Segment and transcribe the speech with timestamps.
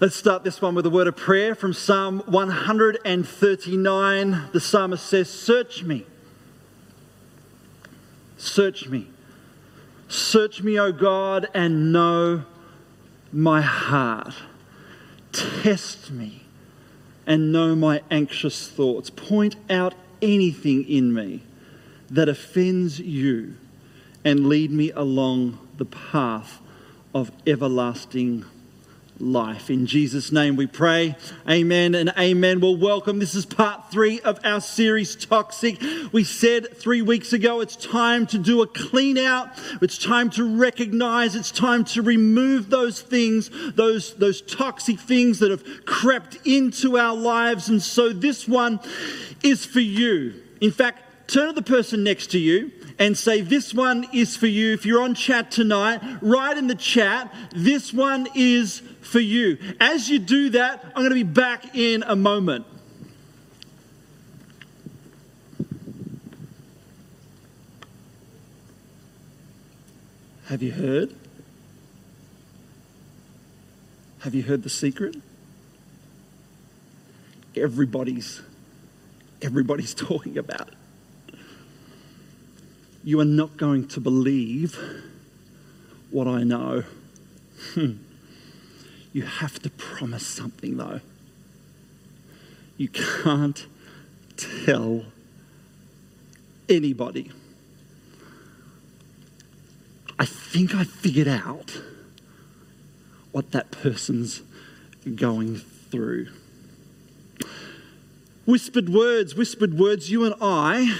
[0.00, 4.42] Let's start this one with a word of prayer from Psalm 139.
[4.52, 6.06] The psalmist says, Search me.
[8.36, 9.08] Search me.
[10.06, 12.44] Search me, O God, and know
[13.32, 14.34] my heart.
[15.32, 16.44] Test me
[17.26, 19.10] and know my anxious thoughts.
[19.10, 21.42] Point out anything in me
[22.08, 23.56] that offends you
[24.24, 26.60] and lead me along the path
[27.12, 28.52] of everlasting life.
[29.20, 31.16] In Jesus' name we pray.
[31.48, 32.60] Amen and amen.
[32.60, 33.18] Well, welcome.
[33.18, 35.82] This is part three of our series, Toxic.
[36.12, 39.50] We said three weeks ago it's time to do a clean out.
[39.82, 41.34] It's time to recognize.
[41.34, 47.16] It's time to remove those things, those, those toxic things that have crept into our
[47.16, 47.68] lives.
[47.68, 48.78] And so this one
[49.42, 50.34] is for you.
[50.60, 54.48] In fact, turn to the person next to you and say, This one is for
[54.48, 54.72] you.
[54.72, 59.58] If you're on chat tonight, write in the chat, This one is for you.
[59.78, 62.66] As you do that, I'm going to be back in a moment.
[70.46, 71.14] Have you heard?
[74.20, 75.14] Have you heard the secret?
[77.54, 78.40] Everybody's
[79.42, 80.87] everybody's talking about it.
[83.08, 84.78] You are not going to believe
[86.10, 86.84] what I know.
[87.72, 87.92] Hmm.
[89.14, 91.00] You have to promise something, though.
[92.76, 93.66] You can't
[94.36, 95.06] tell
[96.68, 97.32] anybody.
[100.18, 101.80] I think I figured out
[103.32, 104.42] what that person's
[105.14, 106.26] going through.
[108.44, 110.94] Whispered words, whispered words, you and I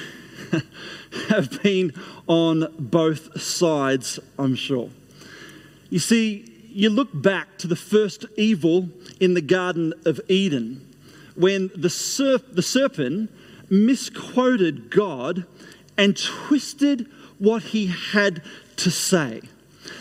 [1.29, 1.93] have been
[2.27, 4.91] on both sides, I'm sure.
[5.91, 8.89] You see, you look back to the first evil
[9.21, 10.87] in the Garden of Eden
[11.35, 13.31] when the, serp- the serpent
[13.71, 15.47] misquoted God
[15.97, 17.07] and twisted
[17.39, 18.43] what he had
[18.77, 19.41] to say.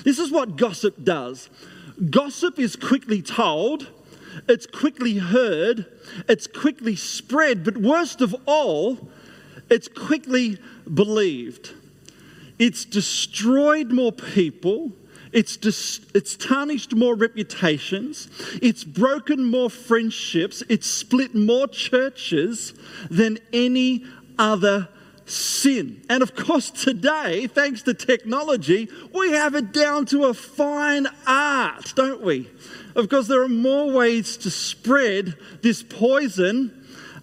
[0.03, 1.49] This is what gossip does.
[2.09, 3.89] Gossip is quickly told,
[4.47, 5.85] it's quickly heard,
[6.27, 9.09] it's quickly spread, but worst of all,
[9.69, 10.57] it's quickly
[10.93, 11.73] believed.
[12.59, 14.91] It's destroyed more people
[15.31, 18.29] it's, dis- it's tarnished more reputations.
[18.61, 20.63] It's broken more friendships.
[20.69, 22.73] It's split more churches
[23.09, 24.05] than any
[24.39, 24.87] other
[25.25, 26.01] sin.
[26.09, 31.93] And of course, today, thanks to technology, we have it down to a fine art,
[31.95, 32.49] don't we?
[32.95, 36.76] Of course, there are more ways to spread this poison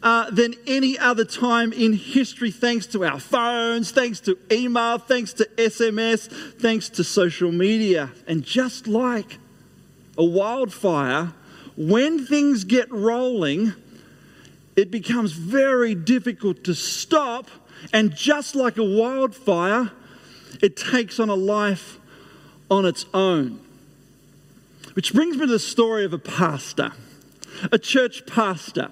[0.05, 5.33] uh, than any other time in history, thanks to our phones, thanks to email, thanks
[5.33, 6.29] to SMS,
[6.61, 8.11] thanks to social media.
[8.27, 9.39] And just like
[10.19, 11.33] a wildfire,
[11.79, 13.73] when things get rolling,
[14.77, 17.49] it becomes very difficult to stop.
[17.91, 19.91] And just like a wildfire,
[20.61, 21.99] it takes on a life
[22.71, 23.59] on its own.
[24.93, 26.93] Which brings me to the story of a pastor,
[27.73, 28.91] a church pastor,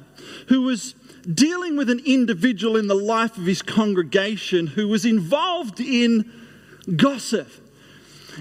[0.49, 5.81] who was dealing with an individual in the life of his congregation who was involved
[5.81, 6.31] in
[6.97, 7.49] gossip.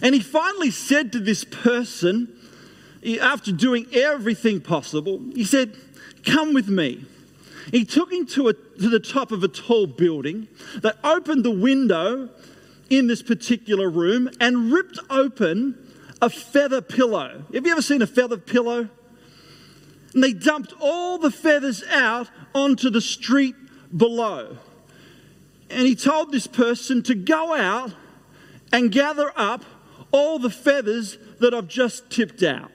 [0.01, 2.35] And he finally said to this person,
[3.21, 5.75] after doing everything possible, he said,
[6.25, 7.03] Come with me.
[7.71, 10.47] He took him to, a, to the top of a tall building.
[10.81, 12.29] They opened the window
[12.89, 15.77] in this particular room and ripped open
[16.21, 17.45] a feather pillow.
[17.53, 18.89] Have you ever seen a feather pillow?
[20.13, 23.55] And they dumped all the feathers out onto the street
[23.95, 24.57] below.
[25.69, 27.93] And he told this person to go out
[28.73, 29.63] and gather up
[30.11, 32.71] all the feathers that I've just tipped out.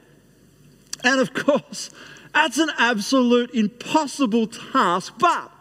[1.04, 1.91] And of course,
[2.32, 5.53] that's an absolute impossible task, but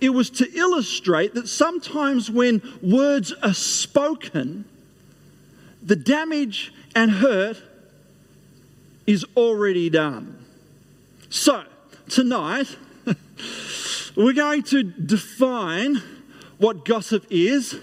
[0.00, 4.64] it was to illustrate that sometimes when words are spoken,
[5.82, 7.62] the damage and hurt
[9.06, 10.41] is already done.
[11.32, 11.64] So,
[12.10, 12.76] tonight,
[14.16, 16.02] we're going to define
[16.58, 17.74] what gossip is,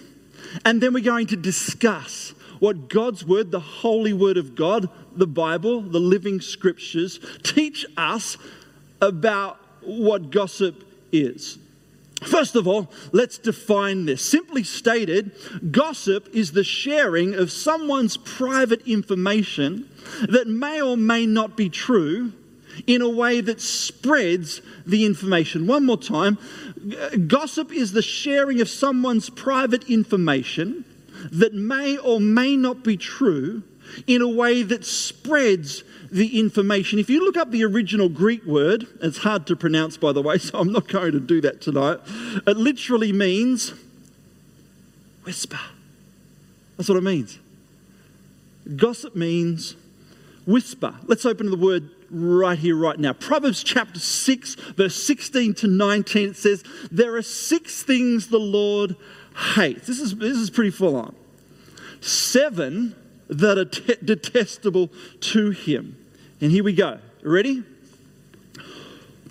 [0.63, 5.25] and then we're going to discuss what God's Word, the holy Word of God, the
[5.25, 8.37] Bible, the living scriptures, teach us
[9.01, 11.57] about what gossip is.
[12.21, 14.23] First of all, let's define this.
[14.23, 15.31] Simply stated,
[15.71, 19.89] gossip is the sharing of someone's private information
[20.29, 22.33] that may or may not be true
[22.87, 25.67] in a way that spreads the information.
[25.67, 26.37] One more time
[27.27, 30.85] gossip is the sharing of someone's private information
[31.31, 33.63] that may or may not be true
[34.07, 36.99] in a way that spreads the information.
[36.99, 40.37] If you look up the original Greek word, it's hard to pronounce by the way,
[40.37, 41.99] so I'm not going to do that tonight.
[42.47, 43.73] It literally means
[45.23, 45.59] whisper.
[46.77, 47.39] That's what it means.
[48.75, 49.75] Gossip means
[50.45, 50.95] whisper.
[51.05, 53.13] Let's open the word right here, right now.
[53.13, 58.95] Proverbs chapter 6, verse 16 to 19, it says, There are six things the Lord
[59.55, 59.87] hates.
[59.87, 61.15] This is, this is pretty full on.
[62.01, 62.95] Seven
[63.29, 64.89] that are te- detestable
[65.21, 65.97] to him.
[66.41, 66.99] And here we go.
[67.23, 67.63] Ready?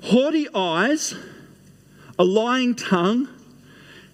[0.04, 1.14] Haughty eyes,
[2.18, 3.28] a lying tongue,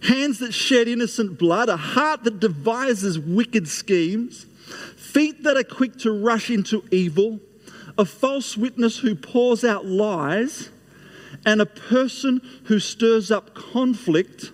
[0.02, 4.46] hands that shed innocent blood, a heart that devises wicked schemes,
[4.96, 7.40] feet that are quick to rush into evil,
[7.96, 10.70] a false witness who pours out lies,
[11.44, 14.52] and a person who stirs up conflict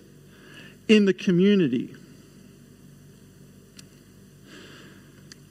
[0.87, 1.95] in the community.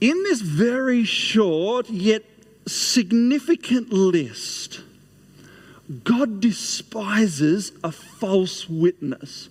[0.01, 2.25] In this very short yet
[2.67, 4.81] significant list,
[6.05, 9.49] God despises a false witness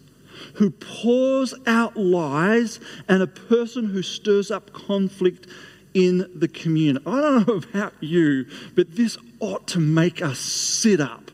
[0.55, 5.47] who pours out lies and a person who stirs up conflict
[5.93, 7.05] in the community.
[7.05, 8.45] I don't know about you,
[8.75, 11.31] but this ought to make us sit up.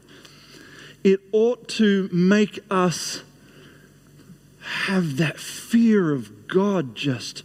[1.03, 3.23] It ought to make us
[4.87, 7.43] have that fear of God just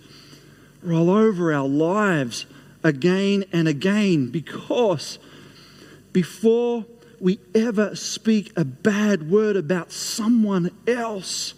[0.83, 2.47] roll over our lives
[2.83, 5.19] again and again because
[6.13, 6.87] before
[7.21, 11.53] we ever speak a bad word about someone else,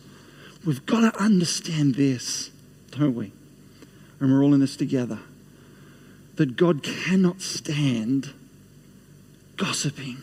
[0.65, 2.51] we've got to understand this,
[2.91, 3.33] don't we?
[4.19, 5.21] And we're all in this together.
[6.37, 8.33] That God cannot stand
[9.57, 10.19] gossiping.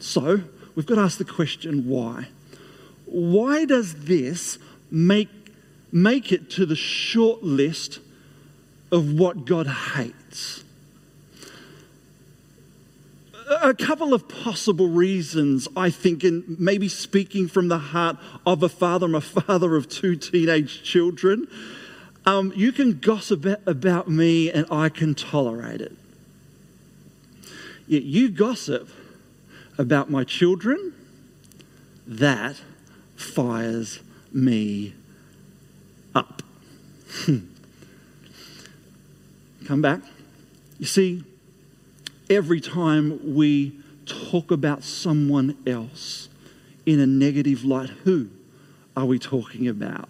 [0.00, 0.42] So,
[0.74, 2.28] we've got to ask the question why?
[3.04, 4.58] Why does this
[4.90, 5.28] make,
[5.92, 8.00] make it to the short list
[8.90, 10.64] of what God hates?
[13.60, 18.16] a couple of possible reasons, I think, and maybe speaking from the heart
[18.46, 21.48] of a father, I'm a father of two teenage children.
[22.24, 25.96] Um, you can gossip about me and I can tolerate it.
[27.86, 28.88] Yet you gossip
[29.76, 30.94] about my children,
[32.06, 32.60] that
[33.16, 34.00] fires
[34.32, 34.94] me
[36.14, 36.42] up.
[39.66, 40.00] Come back.
[40.78, 41.24] You see,
[42.28, 46.28] every time we talk about someone else
[46.86, 48.30] in a negative light, who
[48.96, 50.08] are we talking about?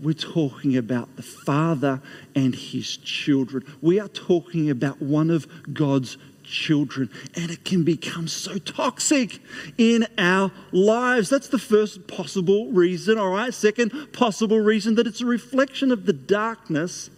[0.00, 2.00] We're talking about the Father
[2.34, 3.64] and His children.
[3.80, 9.40] We are talking about one of God's children, and it can become so toxic
[9.78, 11.28] in our lives.
[11.28, 13.52] That's the first possible reason, all right?
[13.52, 17.10] Second possible reason that it's a reflection of the darkness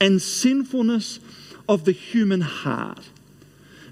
[0.00, 1.20] and sinfulness
[1.68, 3.10] of the human heart.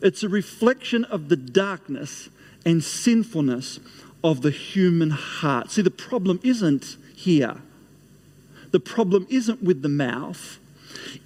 [0.01, 2.29] It's a reflection of the darkness
[2.65, 3.81] and sinfulness
[4.23, 5.71] of the human heart.
[5.71, 7.57] See, the problem isn't here.
[8.71, 10.59] The problem isn't with the mouth.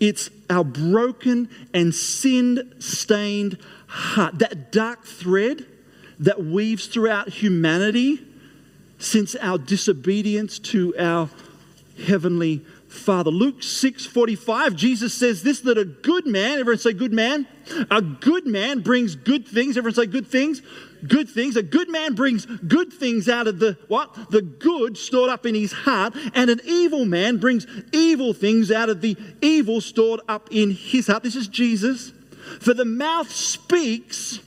[0.00, 4.38] It's our broken and sin stained heart.
[4.38, 5.66] That dark thread
[6.18, 8.24] that weaves throughout humanity
[8.98, 11.28] since our disobedience to our
[12.06, 13.30] heavenly Father.
[13.30, 17.46] Luke 6 45, Jesus says this that a good man, everyone say good man,
[17.90, 19.76] a good man brings good things.
[19.76, 20.62] Everyone say good things.
[21.06, 21.56] Good things.
[21.56, 24.30] A good man brings good things out of the what?
[24.30, 28.88] The good stored up in his heart, and an evil man brings evil things out
[28.88, 31.22] of the evil stored up in his heart.
[31.22, 32.12] This is Jesus.
[32.60, 34.40] For the mouth speaks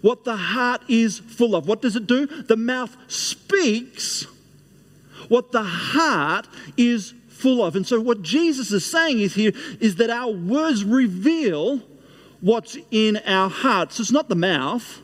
[0.00, 1.68] what the heart is full of.
[1.68, 2.26] What does it do?
[2.26, 4.26] The mouth speaks
[5.28, 7.76] what the heart is full of.
[7.76, 11.80] And so, what Jesus is saying is here is that our words reveal
[12.40, 14.00] what's in our hearts.
[14.00, 15.01] It's not the mouth,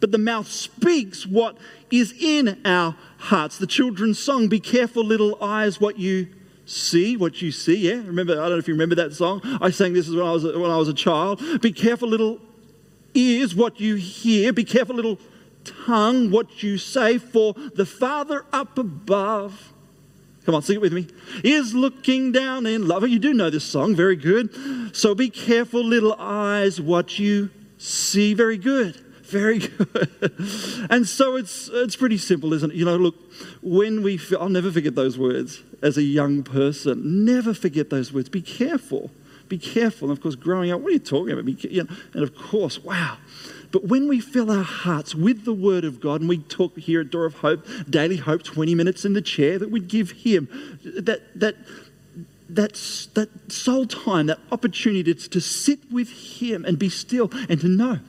[0.00, 1.56] but the mouth speaks what
[1.90, 3.58] is in our hearts.
[3.58, 6.28] The children's song, Be Careful, Little Eyes, What You
[6.64, 7.76] See, What You See.
[7.76, 9.40] Yeah, remember, I don't know if you remember that song.
[9.60, 11.42] I sang this when I was, when I was a child.
[11.60, 12.38] Be careful, little
[13.14, 14.52] ears, what you hear.
[14.52, 15.18] Be careful, little
[15.64, 19.72] tongue, what you say, for the Father up above
[20.44, 21.06] Come on, sing it with me.
[21.44, 23.06] Is looking down in love.
[23.06, 24.96] You do know this song, very good.
[24.96, 28.34] So be careful, little eyes, what you see.
[28.34, 30.34] Very good, very good.
[30.90, 32.76] and so it's it's pretty simple, isn't it?
[32.76, 33.14] You know, look,
[33.62, 37.24] when we, I'll never forget those words as a young person.
[37.24, 38.28] Never forget those words.
[38.28, 39.10] Be careful.
[39.48, 40.08] Be careful.
[40.08, 41.44] And of course, growing up, what are you talking about?
[41.44, 43.18] Be, you know, and of course, wow.
[43.72, 47.00] But when we fill our hearts with the Word of God, and we talk here
[47.00, 50.48] at Door of Hope, Daily Hope, 20 minutes in the chair that we give Him,
[50.84, 51.56] that, that
[52.48, 52.72] that,
[53.14, 56.08] that soul time, that opportunity to, to sit with
[56.40, 58.00] Him and be still and to know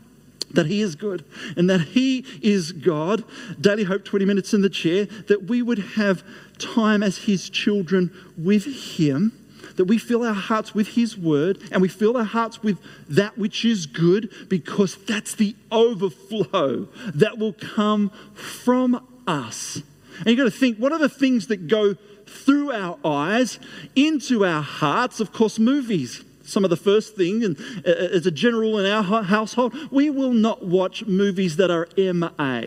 [0.54, 3.24] that He is good and that He is God.
[3.60, 6.24] Daily Hope, 20 minutes in the chair, that we would have
[6.60, 9.34] time as His children with Him.
[9.78, 12.78] That we fill our hearts with His word and we fill our hearts with
[13.08, 19.82] that which is good because that's the overflow that will come from us.
[20.20, 23.60] And you've got to think what are the things that go through our eyes
[23.96, 25.20] into our hearts?
[25.20, 29.24] Of course, movies some of the first thing, and uh, as a general in our
[29.24, 32.62] household, we will not watch movies that are MA.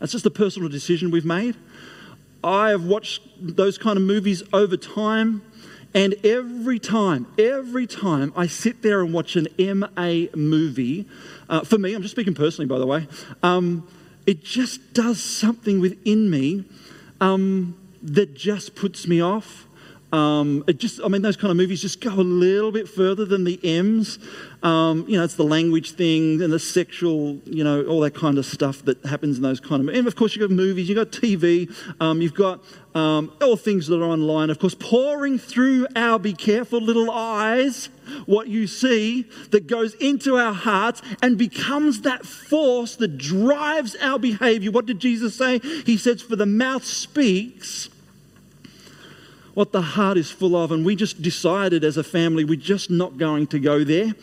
[0.00, 1.56] That's just a personal decision we've made.
[2.42, 5.42] I have watched those kind of movies over time,
[5.94, 11.06] and every time, every time I sit there and watch an MA movie,
[11.48, 13.08] uh, for me, I'm just speaking personally, by the way,
[13.42, 13.88] um,
[14.26, 16.64] it just does something within me
[17.20, 19.65] um, that just puts me off.
[20.16, 23.26] Um, it just, I mean, those kind of movies just go a little bit further
[23.26, 24.18] than the M's.
[24.62, 28.38] Um, you know, it's the language thing and the sexual, you know, all that kind
[28.38, 29.86] of stuff that happens in those kind of.
[29.86, 29.98] Movies.
[29.98, 31.70] And of course, you've got movies, you've got TV,
[32.00, 34.48] um, you've got um, all things that are online.
[34.48, 37.90] Of course, pouring through our be careful little eyes,
[38.24, 44.18] what you see that goes into our hearts and becomes that force that drives our
[44.18, 44.70] behavior.
[44.70, 45.58] What did Jesus say?
[45.84, 47.90] He says, "For the mouth speaks."
[49.56, 50.70] What the heart is full of.
[50.70, 54.14] And we just decided as a family we're just not going to go there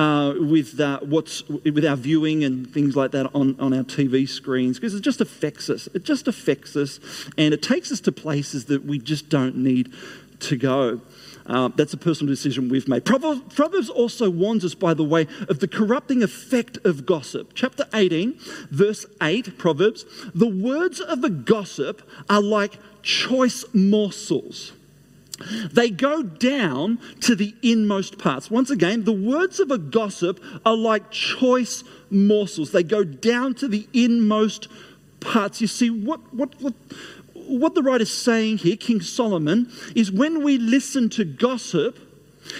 [0.00, 4.28] uh, with, uh, what's, with our viewing and things like that on, on our TV
[4.28, 5.88] screens because it just affects us.
[5.94, 6.98] It just affects us
[7.38, 9.92] and it takes us to places that we just don't need
[10.40, 11.00] to go.
[11.46, 13.04] Uh, that's a personal decision we've made.
[13.04, 17.52] Proverbs also warns us, by the way, of the corrupting effect of gossip.
[17.54, 18.34] Chapter 18,
[18.70, 20.04] verse 8, Proverbs
[20.34, 24.72] the words of a gossip are like choice morsels
[25.72, 28.50] they go down to the inmost parts.
[28.50, 32.72] Once again, the words of a gossip are like choice morsels.
[32.72, 34.68] They go down to the inmost
[35.20, 35.60] parts.
[35.60, 36.74] You see, what, what, what,
[37.34, 41.98] what the writer's saying here, King Solomon, is when we listen to gossip,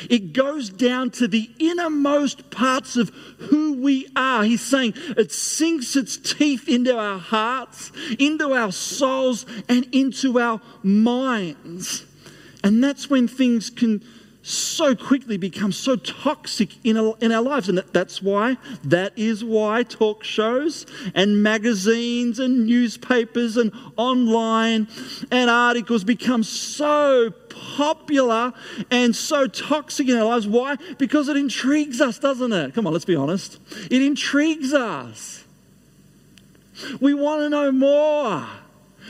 [0.09, 3.09] it goes down to the innermost parts of
[3.39, 4.45] who we are.
[4.45, 10.61] He's saying it sinks its teeth into our hearts, into our souls, and into our
[10.83, 12.05] minds.
[12.63, 14.03] And that's when things can
[14.43, 17.69] so quickly become so toxic in, a, in our lives.
[17.69, 24.89] And that's why, that is why talk shows and magazines and newspapers and online
[25.31, 28.53] and articles become so popular
[28.91, 30.47] and so toxic in our lives.
[30.47, 30.77] Why?
[30.99, 32.75] Because it intrigues us, doesn't it?
[32.75, 33.59] Come on, let's be honest.
[33.91, 35.45] It intrigues us.
[37.01, 38.47] We want to know more.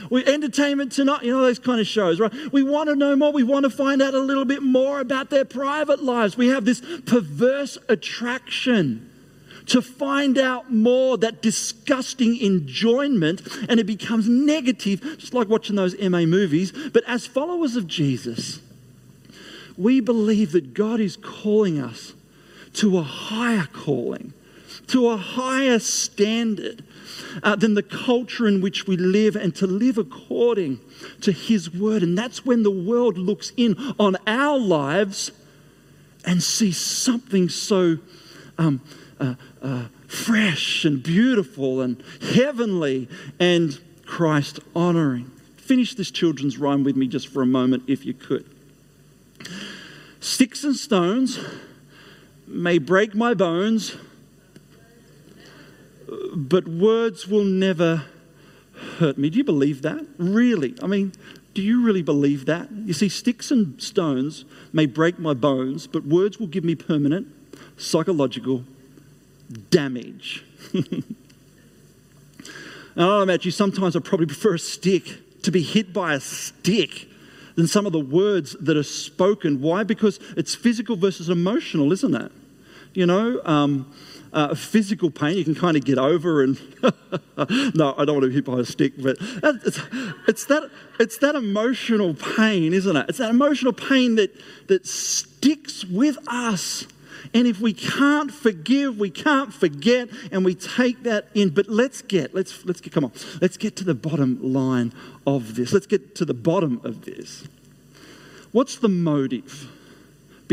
[0.09, 2.33] We entertainment tonight, you know those kind of shows, right?
[2.51, 3.31] We want to know more.
[3.31, 6.37] We want to find out a little bit more about their private lives.
[6.37, 9.09] We have this perverse attraction
[9.67, 15.97] to find out more, that disgusting enjoyment, and it becomes negative, just like watching those
[15.99, 16.71] MA movies.
[16.91, 18.59] But as followers of Jesus,
[19.77, 22.13] we believe that God is calling us
[22.73, 24.33] to a higher calling,
[24.87, 26.83] to a higher standard
[27.43, 30.79] uh, than the culture in which we live and to live according
[31.21, 32.03] to His word.
[32.03, 35.31] And that's when the world looks in on our lives
[36.25, 37.97] and sees something so
[38.57, 38.81] um,
[39.19, 43.07] uh, uh, fresh and beautiful and heavenly
[43.39, 45.31] and Christ honoring.
[45.57, 48.45] Finish this children's rhyme with me just for a moment, if you could.
[50.19, 51.39] Sticks and stones
[52.45, 53.95] may break my bones
[56.35, 58.03] but words will never
[58.97, 59.29] hurt me.
[59.29, 60.05] Do you believe that?
[60.17, 60.75] Really?
[60.81, 61.13] I mean,
[61.53, 62.71] do you really believe that?
[62.71, 67.27] You see, sticks and stones may break my bones, but words will give me permanent
[67.77, 68.63] psychological
[69.69, 70.45] damage.
[70.73, 70.79] I
[72.95, 76.19] don't know about you, sometimes I probably prefer a stick to be hit by a
[76.19, 77.07] stick
[77.55, 79.61] than some of the words that are spoken.
[79.61, 79.83] Why?
[79.83, 82.31] Because it's physical versus emotional, isn't it?
[82.93, 83.93] You know, um,
[84.33, 86.57] uh, physical pain you can kind of get over and
[87.75, 89.77] no i don't want to be hit by a stick but it's,
[90.25, 90.71] it's, that
[91.01, 93.05] it's that emotional pain isn't it?
[93.09, 94.31] It's that emotional pain that
[94.67, 96.85] that sticks with us.
[97.33, 101.49] And if we can't forgive we can't forget and we take that in.
[101.49, 103.11] But let's get let's let's get come on.
[103.41, 104.93] Let's get to the bottom line
[105.25, 105.73] of this.
[105.73, 107.47] Let's get to the bottom of this.
[108.51, 109.71] What's the motive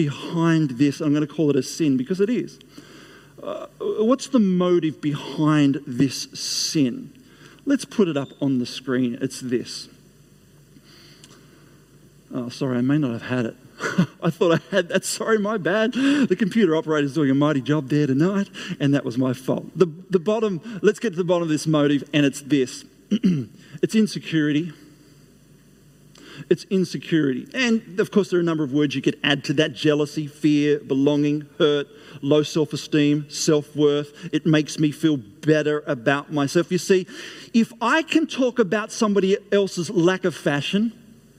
[0.05, 2.59] behind this i'm going to call it a sin because it is
[3.43, 7.13] uh, what's the motive behind this sin?
[7.65, 9.19] Let's put it up on the screen.
[9.21, 9.89] It's this
[12.33, 13.57] Oh, sorry, I may not have had it.
[14.23, 15.05] I thought I had that.
[15.07, 15.93] Sorry, my bad.
[15.95, 19.67] The computer operator's doing a mighty job there tonight, and that was my fault.
[19.75, 23.95] The, the bottom, let's get to the bottom of this motive, and it's this it's
[23.95, 24.73] insecurity.
[26.51, 27.49] It's insecurity.
[27.55, 30.27] And of course, there are a number of words you could add to that jealousy,
[30.27, 31.87] fear, belonging, hurt,
[32.23, 34.29] low self esteem, self worth.
[34.33, 36.71] It makes me feel better about myself.
[36.73, 37.07] You see,
[37.55, 40.93] if I can talk about somebody else's lack of fashion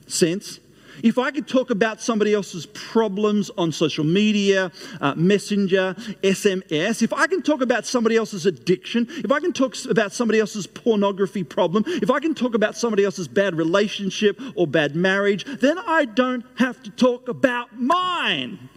[0.08, 0.60] sense,
[1.04, 7.14] if I could talk about somebody else's problems on social media, uh, messenger, SMS, if
[7.14, 11.44] I can talk about somebody else's addiction, if I can talk about somebody else's pornography
[11.44, 16.06] problem, if I can talk about somebody else's bad relationship or bad marriage, then I
[16.06, 18.70] don't have to talk about mine.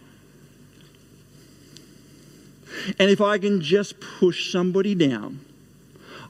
[2.99, 5.39] And if I can just push somebody down,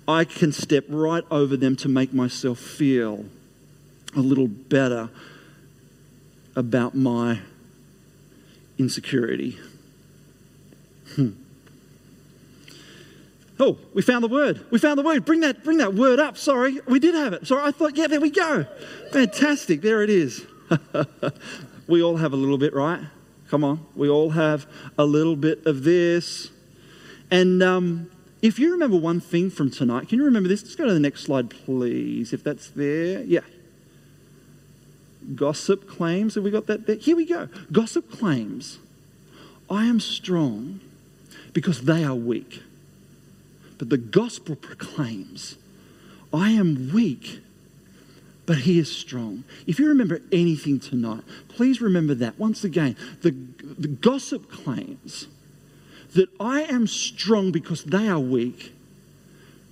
[0.07, 3.25] I can step right over them to make myself feel
[4.15, 5.09] a little better
[6.55, 7.39] about my
[8.77, 9.57] insecurity.
[11.15, 11.31] Hmm.
[13.59, 14.65] Oh, we found the word.
[14.71, 15.25] We found the word.
[15.25, 16.37] Bring that, bring that word up.
[16.37, 17.47] Sorry, we did have it.
[17.47, 18.65] Sorry, I thought, yeah, there we go.
[19.11, 19.81] Fantastic.
[19.81, 20.45] There it is.
[21.87, 22.99] we all have a little bit, right?
[23.49, 23.85] Come on.
[23.95, 24.65] We all have
[24.97, 26.49] a little bit of this.
[27.29, 28.09] And um,
[28.41, 30.63] if you remember one thing from tonight, can you remember this?
[30.63, 33.21] Let's go to the next slide, please, if that's there.
[33.21, 33.41] Yeah,
[35.35, 36.95] Gossip claims, have we got that there?
[36.95, 37.49] Here we go.
[37.71, 38.79] Gossip claims,
[39.69, 40.79] I am strong
[41.53, 42.61] because they are weak.
[43.77, 45.57] But the gospel proclaims,
[46.33, 47.41] I am weak,
[48.45, 49.43] but he is strong.
[49.65, 52.37] If you remember anything tonight, please remember that.
[52.37, 53.31] Once again, the,
[53.77, 55.27] the gossip claims
[56.13, 58.73] that I am strong because they are weak,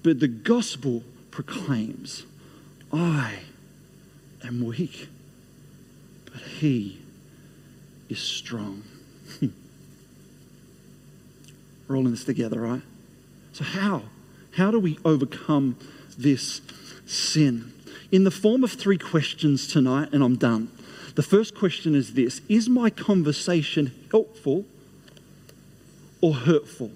[0.03, 2.25] but the gospel proclaims,
[2.91, 3.39] I
[4.43, 5.09] am weak
[6.31, 6.99] but He
[8.09, 8.83] is strong.
[11.87, 12.81] We're all in this together, right?
[13.53, 14.03] So, how?
[14.55, 15.77] How do we overcome
[16.17, 16.61] this
[17.05, 17.73] sin?
[18.11, 20.71] In the form of three questions tonight, and I'm done.
[21.15, 24.65] The first question is this Is my conversation helpful
[26.21, 26.91] or hurtful?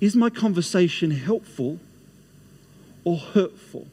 [0.00, 1.78] Is my conversation helpful
[3.04, 3.86] or hurtful?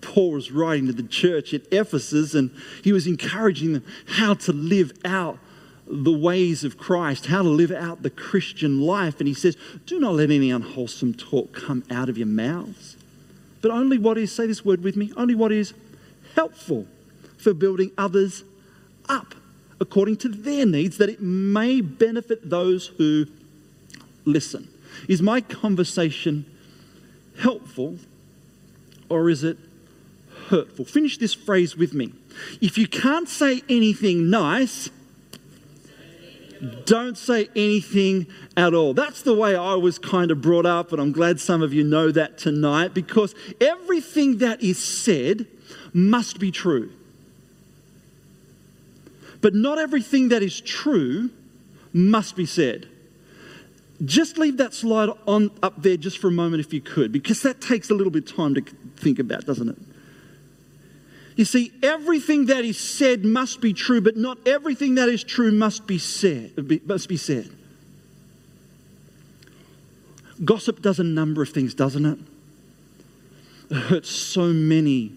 [0.00, 2.50] Paul was writing to the church at Ephesus and
[2.82, 5.38] he was encouraging them how to live out
[5.86, 9.18] the ways of Christ, how to live out the Christian life.
[9.18, 9.56] And he says,
[9.86, 12.96] Do not let any unwholesome talk come out of your mouths,
[13.62, 15.74] but only what is, say this word with me, only what is
[16.34, 16.86] helpful
[17.38, 18.44] for building others
[19.08, 19.34] up
[19.80, 23.26] according to their needs, that it may benefit those who
[24.24, 24.68] listen.
[25.08, 26.44] Is my conversation
[27.40, 27.96] helpful
[29.08, 29.56] or is it
[30.48, 30.84] hurtful.
[30.84, 32.12] Finish this phrase with me.
[32.60, 34.90] If you can't say anything nice,
[36.84, 38.94] don't say anything at all.
[38.94, 41.84] That's the way I was kind of brought up, and I'm glad some of you
[41.84, 45.46] know that tonight because everything that is said
[45.92, 46.90] must be true.
[49.40, 51.30] But not everything that is true
[51.92, 52.88] must be said.
[54.04, 57.42] Just leave that slide on up there just for a moment if you could, because
[57.42, 58.62] that takes a little bit of time to
[58.96, 59.78] think about, doesn't it?
[61.38, 65.52] You see, everything that is said must be true, but not everything that is true
[65.52, 66.50] must be said.
[66.84, 67.48] Must be said.
[70.44, 72.18] Gossip does a number of things, doesn't it?
[73.70, 75.12] It hurts so many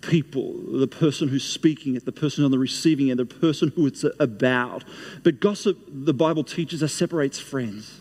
[0.00, 3.86] people the person who's speaking it, the person on the receiving end, the person who
[3.86, 4.82] it's about.
[5.24, 8.00] But gossip, the Bible teaches us, separates friends.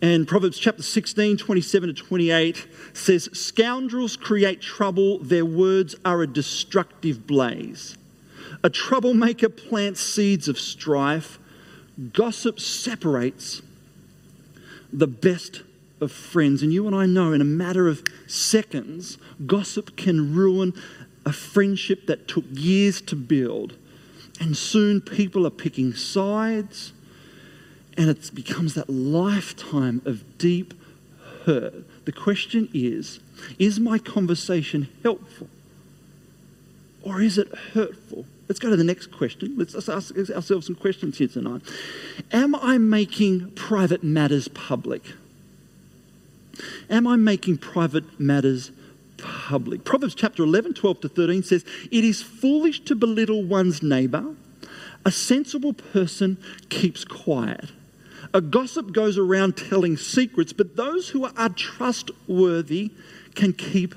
[0.00, 6.26] And Proverbs chapter 16, 27 to 28 says, Scoundrels create trouble, their words are a
[6.26, 7.96] destructive blaze.
[8.62, 11.38] A troublemaker plants seeds of strife.
[12.12, 13.60] Gossip separates
[14.92, 15.62] the best
[16.00, 16.62] of friends.
[16.62, 20.74] And you and I know in a matter of seconds, gossip can ruin
[21.26, 23.76] a friendship that took years to build.
[24.40, 26.92] And soon people are picking sides
[27.98, 30.72] and it becomes that lifetime of deep
[31.44, 31.84] hurt.
[32.06, 33.20] The question is
[33.58, 35.48] is my conversation helpful
[37.02, 38.24] or is it hurtful?
[38.48, 39.54] Let's go to the next question.
[39.58, 41.62] Let's ask ourselves some questions here tonight.
[42.32, 45.02] Am I making private matters public?
[46.88, 48.72] Am I making private matters
[49.18, 49.84] public?
[49.84, 54.34] Proverbs chapter 11, 12 to 13 says, It is foolish to belittle one's neighbor.
[55.04, 57.70] A sensible person keeps quiet.
[58.34, 62.90] A gossip goes around telling secrets, but those who are trustworthy
[63.34, 63.94] can keep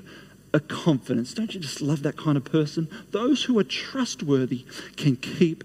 [0.54, 1.34] a confidence.
[1.34, 2.88] Don't you just love that kind of person?
[3.10, 4.64] Those who are trustworthy
[4.96, 5.64] can keep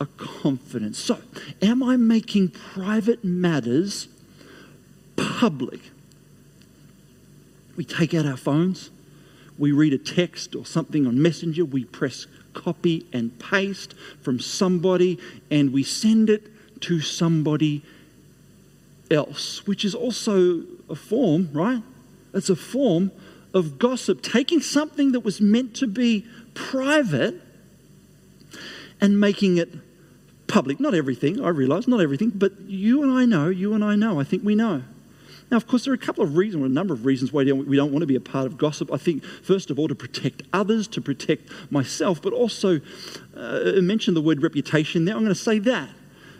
[0.00, 0.98] a confidence.
[0.98, 1.18] So,
[1.60, 4.08] am I making private matters
[5.16, 5.80] public?
[7.76, 8.90] We take out our phones,
[9.58, 15.18] we read a text or something on Messenger, we press copy and paste from somebody,
[15.50, 17.82] and we send it to somebody
[19.10, 21.82] else, which is also a form, right?
[22.34, 23.10] It's a form
[23.54, 27.40] of gossip, taking something that was meant to be private
[29.00, 29.70] and making it
[30.46, 30.80] public.
[30.80, 34.20] Not everything, I realize, not everything, but you and I know, you and I know,
[34.20, 34.82] I think we know.
[35.50, 37.42] Now, of course, there are a couple of reasons, or a number of reasons why
[37.44, 38.92] we don't want to be a part of gossip.
[38.92, 42.80] I think, first of all, to protect others, to protect myself, but also,
[43.34, 45.14] uh, mention the word reputation there.
[45.14, 45.88] I'm going to say that.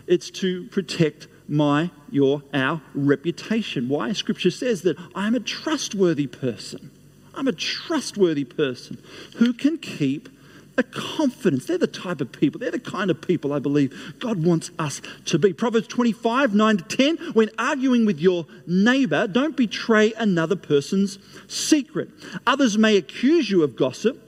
[0.07, 3.89] It's to protect my, your, our reputation.
[3.89, 4.13] Why?
[4.13, 6.91] Scripture says that I'm a trustworthy person.
[7.35, 9.03] I'm a trustworthy person
[9.37, 10.29] who can keep
[10.77, 11.67] a confidence.
[11.67, 15.03] They're the type of people, they're the kind of people I believe God wants us
[15.27, 15.53] to be.
[15.53, 17.17] Proverbs 25, 9 to 10.
[17.33, 22.11] When arguing with your neighbor, don't betray another person's secret.
[22.47, 24.23] Others may accuse you of gossip,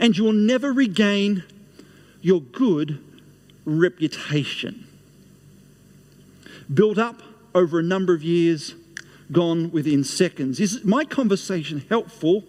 [0.00, 1.44] and you will never regain
[2.20, 3.02] your good
[3.64, 4.86] reputation
[6.72, 7.22] built up
[7.54, 8.74] over a number of years,
[9.32, 10.60] gone within seconds.
[10.60, 12.44] Is my conversation helpful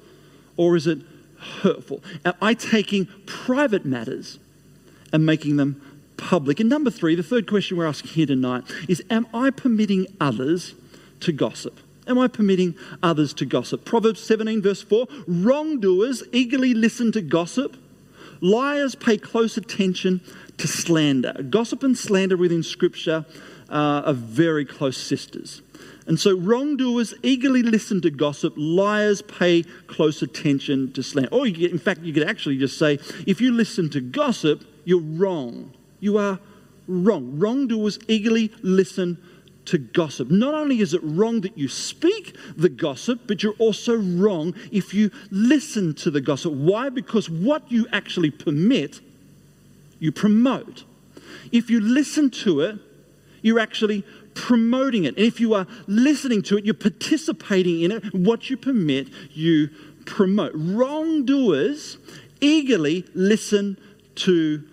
[0.58, 1.00] or is it
[1.62, 2.04] hurtful?
[2.26, 4.40] Am I taking private matters
[5.12, 5.82] and making them
[6.18, 6.60] public?
[6.60, 10.76] And number three, the third question we're asking here tonight is Am I permitting others
[11.22, 11.80] to gossip?
[12.08, 13.86] Am I permitting others to gossip?
[13.86, 17.78] Proverbs 17, verse 4 Wrongdoers eagerly listen to gossip,
[18.42, 20.22] liars pay close attention
[20.58, 21.34] to slander.
[21.50, 23.26] Gossip and slander within Scripture
[23.72, 25.62] uh, are very close sisters.
[26.08, 31.30] And so wrongdoers eagerly listen to gossip, liars pay close attention to slander.
[31.32, 35.74] Or, in fact, you could actually just say, if you listen to gossip, you're wrong.
[36.00, 36.40] You are
[36.88, 37.40] wrong.
[37.40, 39.18] Wrongdoers eagerly listen
[39.66, 40.30] to gossip.
[40.32, 44.94] Not only is it wrong that you speak the gossip, but you're also wrong if
[44.94, 46.52] you listen to the gossip.
[46.52, 46.90] Why?
[46.90, 49.00] Because what you actually permit,
[50.00, 50.84] you promote.
[51.52, 52.80] If you listen to it,
[53.42, 55.18] you're actually promoting it.
[55.18, 58.14] And if you are listening to it, you're participating in it.
[58.14, 59.70] What you permit, you
[60.06, 60.52] promote.
[60.56, 61.98] Wrongdoers
[62.40, 63.78] eagerly listen
[64.16, 64.64] to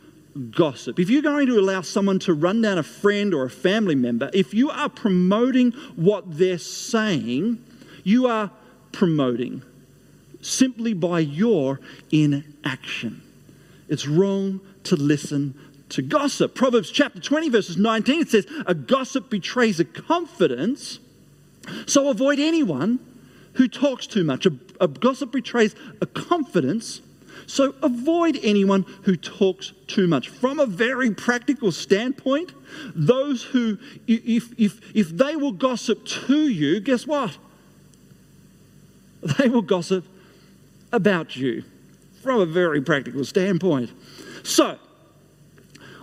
[0.51, 0.99] gossip.
[0.99, 4.31] If you're going to allow someone to run down a friend or a family member,
[4.33, 7.63] if you are promoting what they're saying,
[8.05, 8.51] you are
[8.93, 9.63] promoting
[10.41, 13.23] simply by your inaction.
[13.89, 15.55] It's wrong to listen
[15.91, 16.55] to gossip.
[16.55, 20.99] Proverbs chapter 20, verses 19, it says, A gossip betrays a confidence,
[21.87, 22.99] so avoid anyone
[23.55, 24.47] who talks too much.
[24.47, 27.01] A, a gossip betrays a confidence,
[27.47, 30.29] so avoid anyone who talks too much.
[30.29, 32.53] From a very practical standpoint,
[32.95, 37.37] those who, if, if, if they will gossip to you, guess what?
[39.21, 40.05] They will gossip
[40.93, 41.65] about you
[42.23, 43.91] from a very practical standpoint.
[44.45, 44.79] So,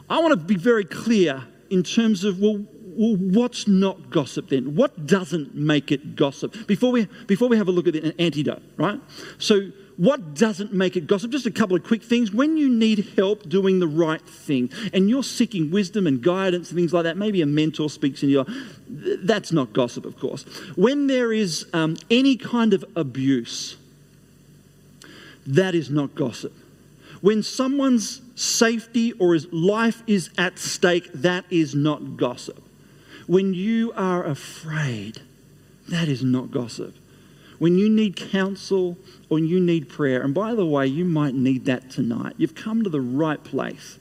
[0.10, 2.66] I want to be very clear in terms of, well,
[2.98, 4.76] well, what's not gossip then?
[4.76, 6.56] What doesn't make it gossip?
[6.68, 9.00] Before we, before we have a look at an antidote, right?
[9.38, 11.32] So, what doesn't make it gossip?
[11.32, 12.32] Just a couple of quick things.
[12.32, 16.78] When you need help doing the right thing and you're seeking wisdom and guidance and
[16.78, 18.46] things like that, maybe a mentor speaks in your,
[18.90, 20.44] that's not gossip, of course.
[20.76, 23.78] When there is um, any kind of abuse,
[25.48, 26.54] that is not gossip.
[27.22, 32.64] When someone's safety or his life is at stake, that is not gossip.
[33.28, 35.22] When you are afraid,
[35.88, 36.96] that is not gossip.
[37.58, 38.98] When you need counsel
[39.30, 42.84] or you need prayer, and by the way, you might need that tonight, you've come
[42.84, 43.98] to the right place.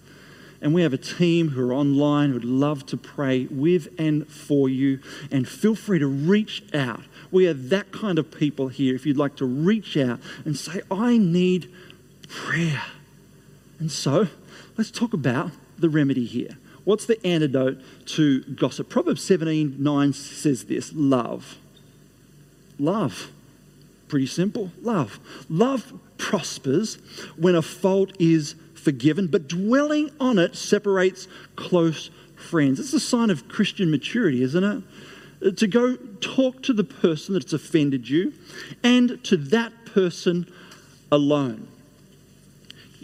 [0.61, 4.27] And we have a team who are online who would love to pray with and
[4.27, 4.99] for you.
[5.31, 7.03] And feel free to reach out.
[7.31, 8.95] We are that kind of people here.
[8.95, 11.71] If you'd like to reach out and say, I need
[12.29, 12.83] prayer.
[13.85, 14.29] And so
[14.79, 16.57] let's talk about the remedy here.
[16.85, 18.89] What's the antidote to gossip?
[18.89, 21.59] Proverbs 17 9 says this love.
[22.79, 23.31] Love.
[24.09, 24.73] Pretty simple.
[24.81, 25.21] Love.
[25.51, 26.95] Love prospers
[27.37, 32.81] when a fault is forgiven, but dwelling on it separates close friends.
[32.81, 34.83] It's a sign of Christian maturity, isn't it?
[35.47, 38.33] Uh, to go talk to the person that's offended you
[38.83, 40.51] and to that person
[41.13, 41.69] alone.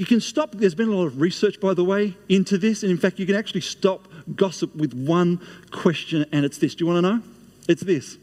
[0.00, 2.82] You can stop, there's been a lot of research, by the way, into this.
[2.82, 6.74] And in fact, you can actually stop gossip with one question, and it's this.
[6.74, 7.22] Do you want to know?
[7.68, 8.16] It's this.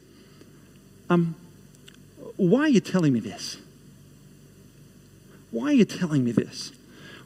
[1.08, 1.36] Um,
[2.36, 3.58] why are you telling me this?
[5.52, 6.72] Why are you telling me this?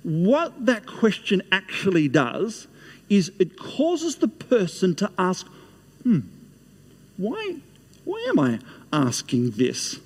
[0.04, 2.68] What that question actually does
[3.08, 5.48] is it causes the person to ask,
[6.04, 6.20] hmm,
[7.16, 7.56] why,
[8.04, 8.60] why am I
[8.92, 10.02] asking this?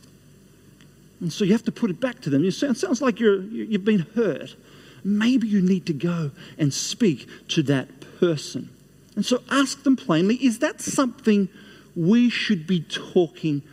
[1.26, 2.46] And so you have to put it back to them.
[2.46, 4.56] It sounds like you're, you've been hurt.
[5.04, 8.70] Maybe you need to go and speak to that person.
[9.16, 11.50] And so ask them plainly is that something
[11.96, 13.64] we should be talking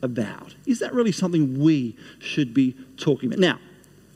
[0.00, 0.54] about?
[0.66, 3.40] Is that really something we should be talking about?
[3.40, 3.58] Now,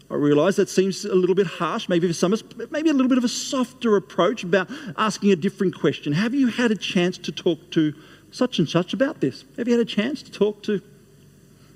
[0.08, 2.32] I realize that seems a little bit harsh, maybe for some
[2.70, 6.12] maybe a little bit of a softer approach about asking a different question.
[6.12, 7.92] Have you had a chance to talk to
[8.30, 9.44] such and such about this?
[9.56, 10.80] Have you had a chance to talk to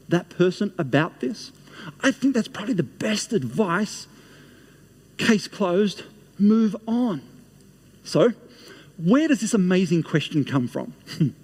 [0.09, 1.53] that person about this?
[2.01, 4.07] I think that's probably the best advice.
[5.17, 6.05] Case closed,
[6.39, 7.23] move on.
[8.05, 8.33] So,
[8.97, 10.95] where does this amazing question come from?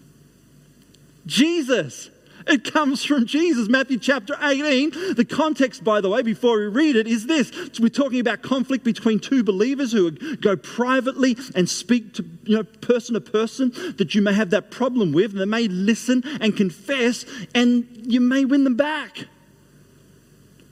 [1.26, 2.10] Jesus.
[2.46, 3.68] It comes from Jesus.
[3.68, 5.14] Matthew chapter 18.
[5.14, 7.50] The context, by the way, before we read it, is this.
[7.80, 12.62] We're talking about conflict between two believers who go privately and speak to you know,
[12.64, 15.32] person to person that you may have that problem with.
[15.32, 19.26] And they may listen and confess, and you may win them back.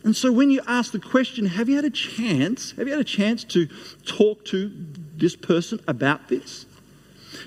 [0.05, 2.73] And so when you ask the question, have you had a chance?
[2.73, 3.69] Have you had a chance to
[4.05, 4.71] talk to
[5.17, 6.67] this person about this?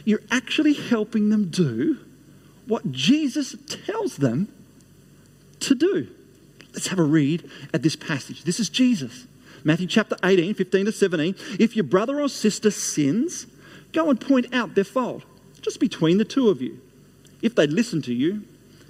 [0.06, 2.00] You're actually helping them do
[2.67, 4.51] what Jesus tells them
[5.62, 6.08] to do.
[6.73, 8.43] Let's have a read at this passage.
[8.43, 9.28] This is Jesus.
[9.63, 11.36] Matthew chapter 18, 15 to 17.
[11.60, 13.47] If your brother or sister sins,
[13.93, 15.23] go and point out their fault,
[15.62, 16.80] just between the two of you.
[17.41, 18.43] If they listen to you,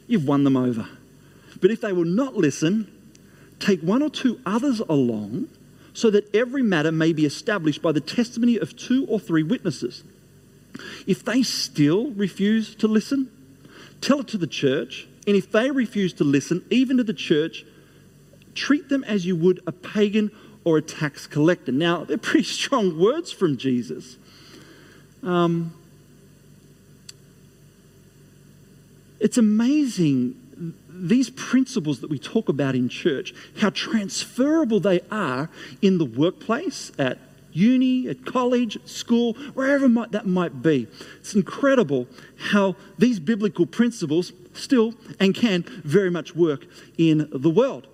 [0.07, 0.87] you've won them over.
[1.61, 2.91] But if they will not listen,
[3.59, 5.47] take one or two others along
[5.93, 10.03] so that every matter may be established by the testimony of two or three witnesses.
[11.07, 13.31] If they still refuse to listen,
[14.05, 17.65] tell it to the church, and if they refuse to listen, even to the church,
[18.53, 20.31] treat them as you would a pagan
[20.63, 21.71] or a tax collector.
[21.71, 24.17] Now, they're pretty strong words from Jesus.
[25.23, 25.73] Um,
[29.19, 30.41] it's amazing
[30.87, 35.49] these principles that we talk about in church, how transferable they are
[35.81, 37.17] in the workplace, at
[37.55, 40.87] uni, at college, at school, wherever might, that might be.
[41.19, 42.07] It's incredible
[42.51, 46.65] how these biblical principles still and can very much work
[46.97, 47.87] in the world.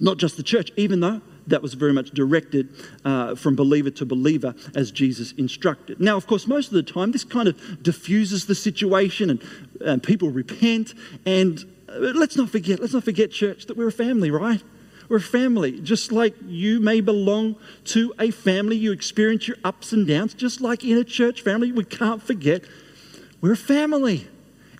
[0.00, 2.68] Not just the church, even though that was very much directed
[3.04, 6.00] uh, from believer to believer as Jesus instructed.
[6.00, 9.42] Now, of course, most of the time, this kind of diffuses the situation and,
[9.80, 10.94] and people repent.
[11.26, 14.62] And uh, let's not forget, let's not forget, church, that we're a family, right?
[15.08, 15.80] We're a family.
[15.80, 20.60] Just like you may belong to a family, you experience your ups and downs, just
[20.60, 22.64] like in a church family, we can't forget
[23.40, 24.26] we're a family.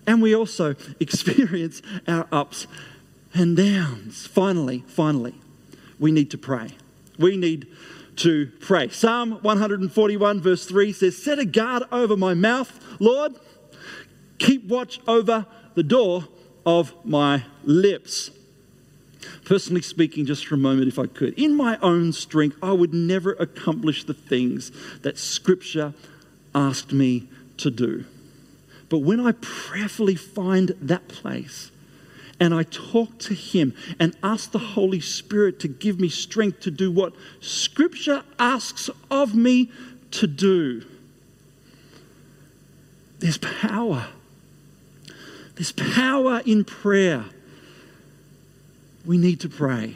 [0.05, 2.67] And we also experience our ups
[3.33, 4.27] and downs.
[4.27, 5.35] Finally, finally,
[5.99, 6.71] we need to pray.
[7.17, 7.67] We need
[8.17, 8.89] to pray.
[8.89, 13.35] Psalm 141, verse 3 says, Set a guard over my mouth, Lord.
[14.39, 16.27] Keep watch over the door
[16.65, 18.31] of my lips.
[19.45, 22.93] Personally speaking, just for a moment, if I could, in my own strength, I would
[22.93, 25.93] never accomplish the things that Scripture
[26.55, 27.27] asked me
[27.57, 28.05] to do.
[28.89, 31.71] But when I prayerfully find that place
[32.39, 36.71] and I talk to Him and ask the Holy Spirit to give me strength to
[36.71, 39.69] do what Scripture asks of me
[40.11, 40.85] to do,
[43.19, 44.07] there's power.
[45.55, 47.25] There's power in prayer
[49.09, 49.95] we need to pray.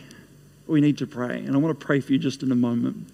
[0.65, 1.38] We need to pray.
[1.38, 3.08] And I want to pray for you just in a moment.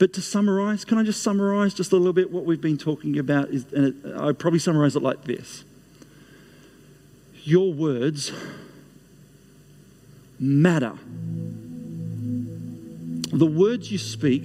[0.00, 3.16] But to summarize, can I just summarize just a little bit what we've been talking
[3.20, 3.50] about?
[3.50, 5.62] Is, and it, I'd probably summarize it like this
[7.44, 8.32] Your words
[10.40, 10.98] matter.
[13.32, 14.42] The words you speak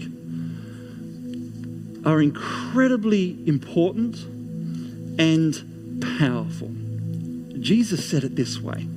[2.05, 4.15] are incredibly important
[5.19, 6.69] and powerful.
[7.59, 8.87] Jesus said it this way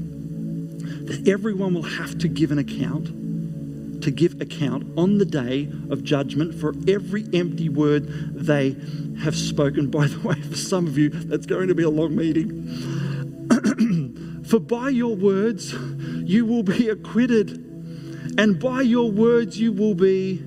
[1.07, 6.03] that everyone will have to give an account, to give account on the day of
[6.05, 8.77] judgment for every empty word they
[9.21, 9.91] have spoken.
[9.91, 12.67] By the way, for some of you, that's going to be a long meeting.
[14.45, 15.75] for by your words
[16.25, 17.51] you will be acquitted,
[18.39, 20.39] and by your words you will be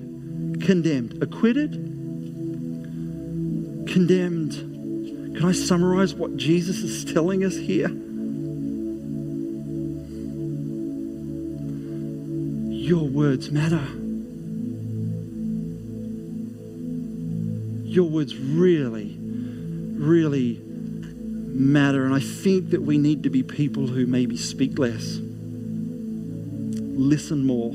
[0.60, 1.22] condemned.
[1.22, 1.87] Acquitted,
[3.92, 5.34] condemned.
[5.36, 7.88] Can I summarize what Jesus is telling us here?
[12.88, 13.86] Your words matter.
[17.84, 22.04] Your words really, really matter.
[22.04, 25.18] And I think that we need to be people who maybe speak less,
[26.96, 27.72] listen more,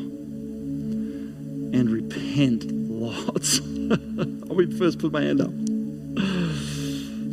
[1.73, 3.60] and repent lots.
[4.49, 5.62] I would first put my hand up.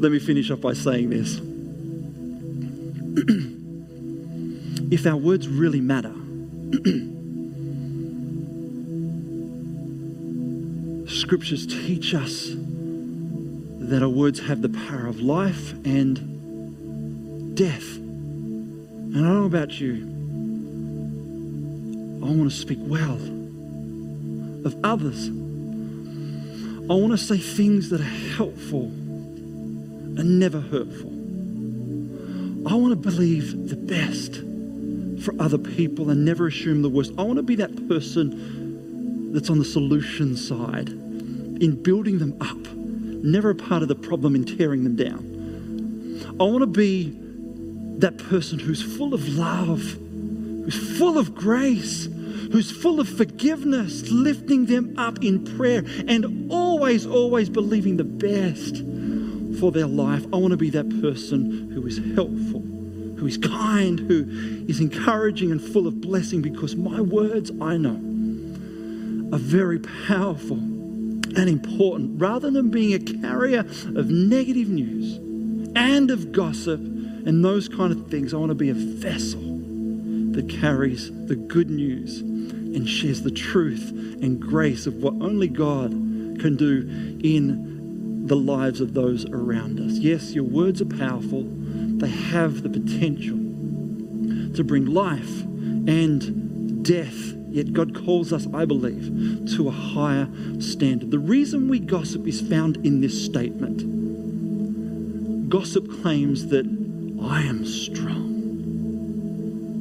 [0.00, 1.36] Let me finish off by saying this.
[4.90, 6.08] if our words really matter,
[11.06, 17.98] scriptures teach us that our words have the power of life and death.
[17.98, 19.96] And I don't know about you,
[22.24, 23.20] I want to speak well
[24.64, 25.28] of others.
[25.28, 28.90] I want to say things that are helpful
[30.18, 31.10] and never hurtful.
[32.66, 34.42] I want to believe the best
[35.24, 37.12] for other people and never assume the worst.
[37.18, 42.74] I want to be that person that's on the solution side in building them up,
[42.74, 46.36] never a part of the problem in tearing them down.
[46.40, 47.16] I want to be
[47.98, 52.08] that person who's full of love, who's full of grace,
[52.52, 58.82] who's full of forgiveness, lifting them up in prayer and always, always believing the best
[59.60, 60.24] for their life.
[60.32, 62.60] I want to be that person who is helpful,
[63.18, 64.26] who is kind, who
[64.66, 68.00] is encouraging and full of blessing because my words, I know,
[69.32, 72.20] are very powerful and important.
[72.20, 75.18] Rather than being a carrier of negative news
[75.76, 79.40] and of gossip and those kind of things, I want to be a vessel
[80.32, 83.90] that carries the good news and shares the truth
[84.22, 87.69] and grace of what only God can do in
[88.30, 89.94] the lives of those around us.
[89.94, 91.42] Yes, your words are powerful,
[91.98, 93.36] they have the potential
[94.54, 97.34] to bring life and death.
[97.48, 100.28] Yet God calls us, I believe, to a higher
[100.60, 101.10] standard.
[101.10, 103.80] The reason we gossip is found in this statement.
[105.50, 106.66] Gossip claims that
[107.20, 108.30] I am strong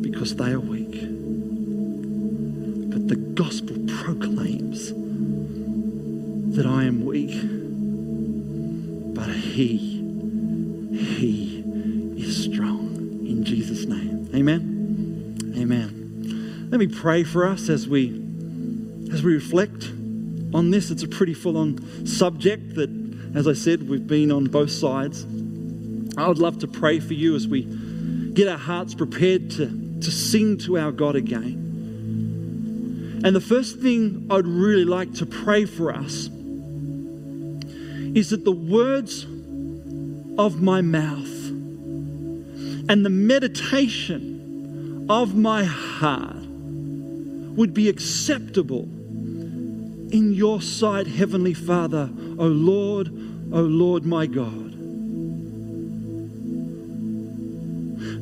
[0.02, 1.02] because they are weak
[2.90, 4.92] But the gospel proclaims
[6.56, 7.59] that I am weak,
[9.60, 9.76] He,
[10.94, 11.64] He
[12.16, 12.96] is strong.
[13.28, 14.30] In Jesus' name.
[14.34, 15.54] Amen.
[15.58, 16.70] Amen.
[16.72, 18.08] Let me pray for us as we
[19.12, 19.92] as we reflect
[20.54, 20.92] on this.
[20.92, 22.90] It's a pretty full-on subject that,
[23.36, 25.26] as I said, we've been on both sides.
[26.16, 27.64] I would love to pray for you as we
[28.34, 31.58] get our hearts prepared to, to sing to our God again.
[33.26, 36.30] And the first thing I'd really like to pray for us
[38.16, 39.26] is that the words
[40.40, 41.50] of my mouth
[42.88, 46.46] and the meditation of my heart
[47.58, 48.84] would be acceptable
[50.14, 53.10] in your sight, Heavenly Father, O Lord,
[53.52, 54.76] O Lord my God.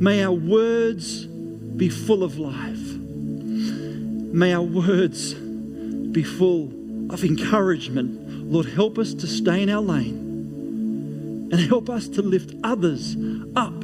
[0.02, 2.98] May our words be full of life.
[4.34, 6.74] May our words be full
[7.12, 8.52] of encouragement.
[8.52, 10.27] Lord, help us to stay in our lane
[11.52, 13.16] and help us to lift others
[13.56, 13.84] up.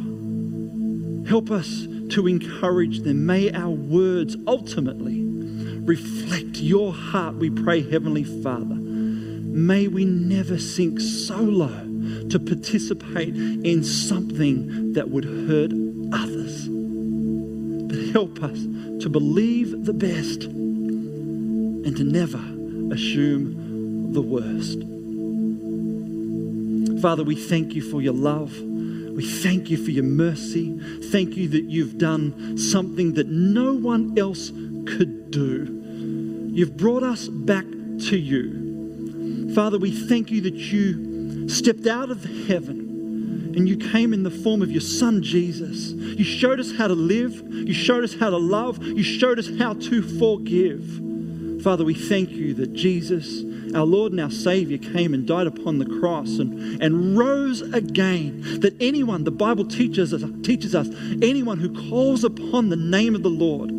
[1.28, 3.26] Help us to encourage them.
[3.26, 5.24] May our words ultimately
[5.86, 8.76] reflect your heart, we pray, Heavenly Father.
[8.76, 15.72] May we never sink so low to participate in something that would hurt
[16.14, 16.68] others.
[16.68, 18.60] But help us
[19.04, 22.44] to believe the best and to never
[22.94, 24.93] assume the worst.
[27.04, 28.58] Father, we thank you for your love.
[28.58, 30.80] We thank you for your mercy.
[31.12, 36.48] Thank you that you've done something that no one else could do.
[36.54, 39.54] You've brought us back to you.
[39.54, 44.32] Father, we thank you that you stepped out of heaven and you came in the
[44.32, 45.92] form of your son Jesus.
[45.92, 49.50] You showed us how to live, you showed us how to love, you showed us
[49.60, 51.62] how to forgive.
[51.64, 53.42] Father, we thank you that Jesus,
[53.76, 58.60] our Lord and our Savior, came and died upon the cross and, and rose again.
[58.62, 60.88] That anyone, the Bible teaches us, teaches us,
[61.22, 63.72] anyone who calls upon the name of the Lord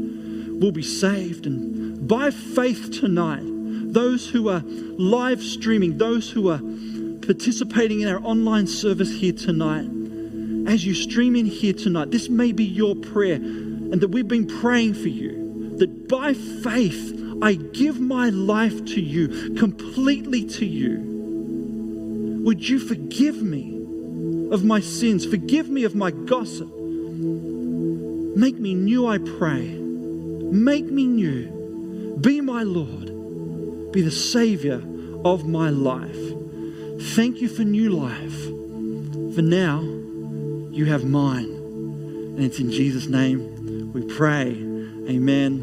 [0.61, 1.47] will be saved.
[1.47, 6.61] And by faith tonight, those who are live streaming, those who are
[7.25, 9.89] participating in our online service here tonight,
[10.67, 14.47] as you stream in here tonight, this may be your prayer, and that we've been
[14.47, 17.13] praying for you, that by faith,
[17.43, 22.43] I give my life to you, completely to you.
[22.45, 23.79] Would you forgive me
[24.51, 25.25] of my sins?
[25.27, 26.69] Forgive me of my gossip.
[28.37, 29.69] Make me new, I pray.
[29.69, 32.17] Make me new.
[32.21, 33.93] Be my Lord.
[33.93, 34.83] Be the Savior
[35.25, 36.19] of my life.
[37.15, 38.45] Thank you for new life.
[39.35, 41.47] For now, you have mine.
[42.37, 44.49] And it's in Jesus' name we pray.
[45.09, 45.63] Amen.